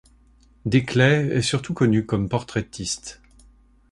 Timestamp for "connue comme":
1.75-2.27